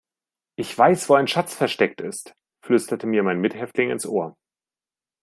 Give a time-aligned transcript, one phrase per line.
[0.55, 2.33] "Ich weiß, wo ein Schatz versteckt ist",
[2.65, 4.35] flüsterte mir mein Mithäftling ins Ohr.